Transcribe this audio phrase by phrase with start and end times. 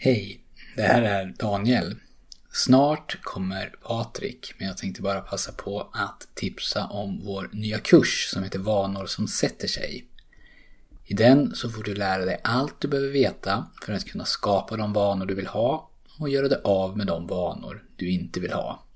[0.00, 0.40] Hej,
[0.76, 1.94] det här är Daniel.
[2.52, 8.28] Snart kommer Patrik, men jag tänkte bara passa på att tipsa om vår nya kurs
[8.32, 10.06] som heter Vanor som sätter sig.
[11.04, 14.76] I den så får du lära dig allt du behöver veta för att kunna skapa
[14.76, 18.52] de vanor du vill ha och göra dig av med de vanor du inte vill
[18.52, 18.86] ha.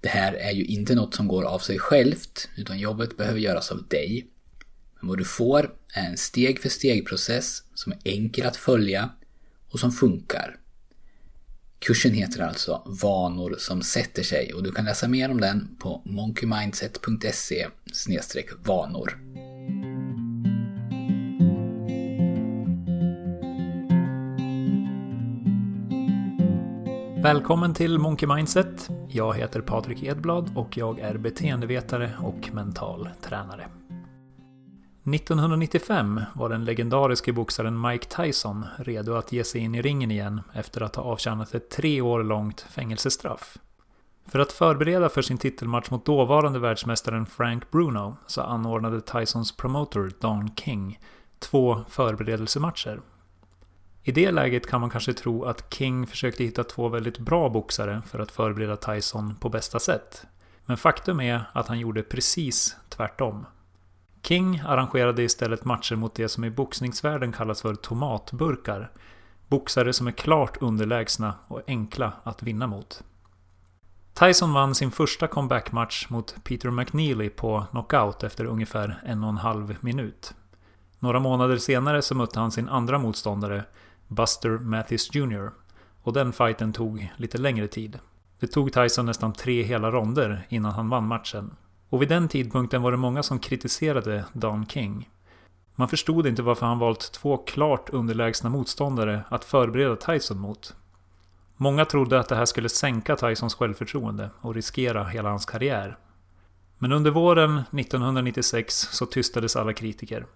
[0.00, 3.70] Det här är ju inte något som går av sig självt, utan jobbet behöver göras
[3.70, 4.26] av dig.
[5.00, 9.10] Men vad du får är en steg för steg process som är enkel att följa
[9.76, 10.56] och som funkar.
[11.78, 16.02] Kursen heter alltså Vanor som sätter sig och du kan läsa mer om den på
[16.04, 17.66] monkeymindset.se
[18.64, 19.18] vanor.
[27.22, 28.88] Välkommen till Monkey Mindset.
[29.08, 33.68] Jag heter Patrik Edblad och jag är beteendevetare och mental tränare.
[35.14, 40.40] 1995 var den legendariske boxaren Mike Tyson redo att ge sig in i ringen igen
[40.52, 43.58] efter att ha avtjänat ett tre år långt fängelsestraff.
[44.26, 50.12] För att förbereda för sin titelmatch mot dåvarande världsmästaren Frank Bruno så anordnade Tysons promotor
[50.20, 50.98] Don King
[51.38, 53.00] två förberedelsematcher.
[54.02, 58.02] I det läget kan man kanske tro att King försökte hitta två väldigt bra boxare
[58.06, 60.26] för att förbereda Tyson på bästa sätt.
[60.64, 63.46] Men faktum är att han gjorde precis tvärtom.
[64.28, 68.90] King arrangerade istället matcher mot det som i boxningsvärlden kallas för tomatburkar.
[69.48, 73.04] Boxare som är klart underlägsna och enkla att vinna mot.
[74.14, 79.36] Tyson vann sin första comebackmatch mot Peter McNeely på knockout efter ungefär en och en
[79.36, 80.34] halv minut.
[80.98, 83.64] Några månader senare så mötte han sin andra motståndare,
[84.08, 85.50] Buster Mathis Jr.
[86.02, 87.98] Och den fighten tog lite längre tid.
[88.40, 91.56] Det tog Tyson nästan tre hela ronder innan han vann matchen.
[91.88, 95.10] Och vid den tidpunkten var det många som kritiserade Don King.
[95.74, 100.76] Man förstod inte varför han valt två klart underlägsna motståndare att förbereda Tyson mot.
[101.56, 105.96] Många trodde att det här skulle sänka Tysons självförtroende och riskera hela hans karriär.
[106.78, 110.26] Men under våren 1996 så tystades alla kritiker.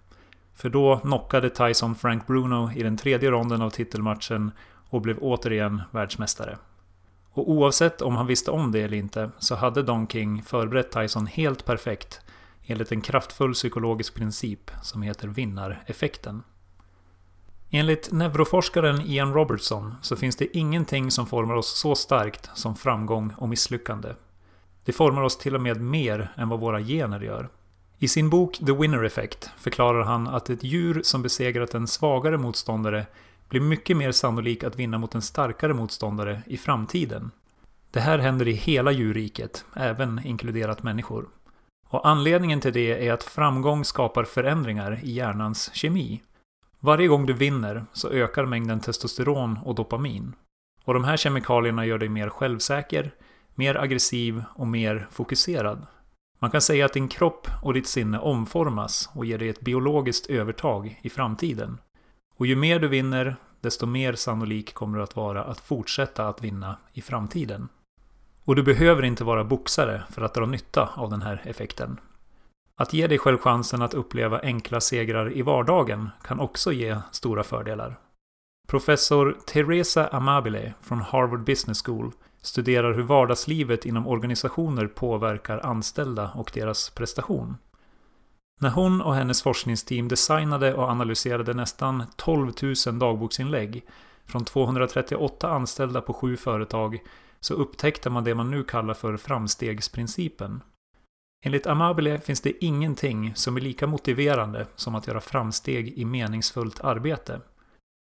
[0.55, 4.51] För då knockade Tyson Frank Bruno i den tredje ronden av titelmatchen
[4.89, 6.57] och blev återigen världsmästare.
[7.33, 11.27] Och oavsett om han visste om det eller inte så hade Don King förberett Tyson
[11.27, 12.19] helt perfekt
[12.65, 16.43] enligt en kraftfull psykologisk princip som heter vinnareffekten.
[17.69, 23.33] Enligt neuroforskaren Ian Robertson så finns det ingenting som formar oss så starkt som framgång
[23.37, 24.09] och misslyckande.
[24.85, 27.49] Det formar oss till och med mer än vad våra gener gör.
[27.97, 32.37] I sin bok The Winner Effect förklarar han att ett djur som besegrat en svagare
[32.37, 33.05] motståndare
[33.51, 37.31] blir mycket mer sannolik att vinna mot en starkare motståndare i framtiden.
[37.91, 41.27] Det här händer i hela djurriket, även inkluderat människor.
[41.89, 46.21] Och anledningen till det är att framgång skapar förändringar i hjärnans kemi.
[46.79, 50.33] Varje gång du vinner så ökar mängden testosteron och dopamin.
[50.83, 53.13] Och de här kemikalierna gör dig mer självsäker,
[53.55, 55.87] mer aggressiv och mer fokuserad.
[56.39, 60.29] Man kan säga att din kropp och ditt sinne omformas och ger dig ett biologiskt
[60.29, 61.77] övertag i framtiden.
[62.41, 66.43] Och ju mer du vinner, desto mer sannolik kommer du att vara att fortsätta att
[66.43, 67.69] vinna i framtiden.
[68.45, 71.99] Och du behöver inte vara boxare för att dra nytta av den här effekten.
[72.75, 77.43] Att ge dig själv chansen att uppleva enkla segrar i vardagen kan också ge stora
[77.43, 77.99] fördelar.
[78.67, 86.51] Professor Teresa Amabile från Harvard Business School studerar hur vardagslivet inom organisationer påverkar anställda och
[86.53, 87.57] deras prestation.
[88.61, 92.51] När hon och hennes forskningsteam designade och analyserade nästan 12
[92.87, 93.83] 000 dagboksinlägg
[94.25, 96.99] från 238 anställda på sju företag
[97.39, 100.61] så upptäckte man det man nu kallar för framstegsprincipen.
[101.45, 106.79] Enligt Amabile finns det ingenting som är lika motiverande som att göra framsteg i meningsfullt
[106.79, 107.41] arbete.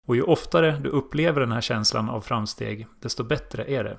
[0.07, 3.97] Och ju oftare du upplever den här känslan av framsteg, desto bättre är det.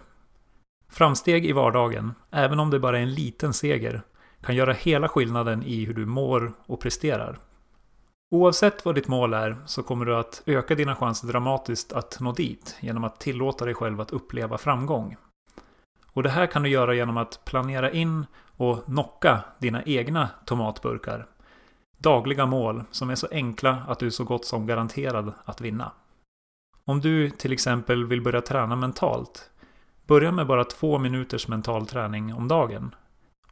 [0.88, 4.02] Framsteg i vardagen, även om det bara är en liten seger,
[4.46, 7.38] kan göra hela skillnaden i hur du mår och presterar.
[8.30, 12.32] Oavsett vad ditt mål är så kommer du att öka dina chanser dramatiskt att nå
[12.32, 15.16] dit genom att tillåta dig själv att uppleva framgång.
[16.12, 18.26] Och det här kan du göra genom att planera in
[18.56, 21.26] och knocka dina egna tomatburkar.
[21.98, 25.92] Dagliga mål som är så enkla att du är så gott som garanterad att vinna.
[26.84, 29.50] Om du till exempel vill börja träna mentalt,
[30.06, 32.94] börja med bara två minuters mental träning om dagen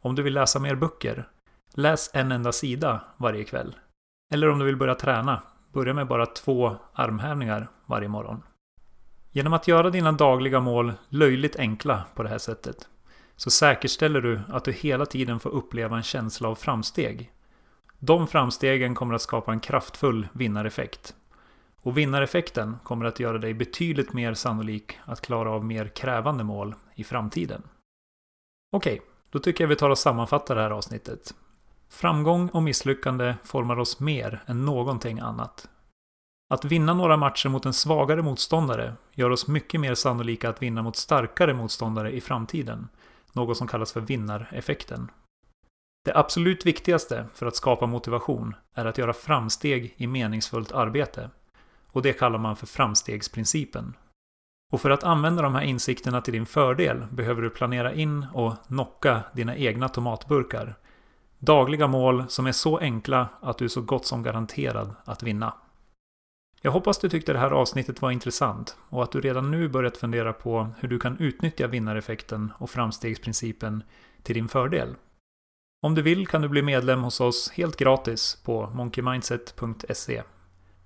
[0.04, 1.28] om du vill läsa mer böcker,
[1.74, 3.76] läs en enda sida varje kväll.
[4.34, 5.42] Eller om du vill börja träna,
[5.72, 8.42] börja med bara två armhävningar varje morgon.
[9.30, 12.88] Genom att göra dina dagliga mål löjligt enkla på det här sättet
[13.36, 17.32] så säkerställer du att du hela tiden får uppleva en känsla av framsteg.
[17.98, 21.14] De framstegen kommer att skapa en kraftfull vinnareffekt.
[21.76, 26.74] Och vinnareffekten kommer att göra dig betydligt mer sannolik att klara av mer krävande mål
[26.94, 27.62] i framtiden.
[28.72, 29.02] Okej,
[29.34, 31.34] då tycker jag vi tar och sammanfattar det här avsnittet.
[31.88, 35.68] Framgång och misslyckande formar oss mer än någonting annat.
[36.54, 40.82] Att vinna några matcher mot en svagare motståndare gör oss mycket mer sannolika att vinna
[40.82, 42.88] mot starkare motståndare i framtiden.
[43.32, 45.10] Något som kallas för vinnareffekten.
[46.04, 51.30] Det absolut viktigaste för att skapa motivation är att göra framsteg i meningsfullt arbete.
[51.86, 53.94] Och det kallar man för framstegsprincipen.
[54.72, 58.54] Och för att använda de här insikterna till din fördel behöver du planera in och
[58.66, 60.74] knocka dina egna tomatburkar.
[61.38, 65.54] Dagliga mål som är så enkla att du är så gott som garanterad att vinna.
[66.62, 69.96] Jag hoppas du tyckte det här avsnittet var intressant och att du redan nu börjat
[69.96, 73.82] fundera på hur du kan utnyttja vinnareffekten och framstegsprincipen
[74.22, 74.94] till din fördel.
[75.82, 80.22] Om du vill kan du bli medlem hos oss helt gratis på monkeymindset.se.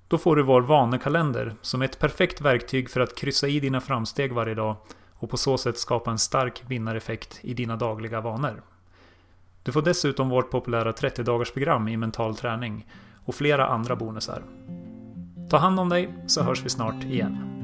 [0.09, 3.81] Då får du vår vanekalender som är ett perfekt verktyg för att kryssa i dina
[3.81, 4.77] framsteg varje dag
[5.15, 8.63] och på så sätt skapa en stark vinnareffekt i dina dagliga vanor.
[9.63, 12.87] Du får dessutom vårt populära 30-dagarsprogram i mental träning
[13.25, 14.43] och flera andra bonusar.
[15.51, 17.58] Ta hand om dig så hörs vi snart igen.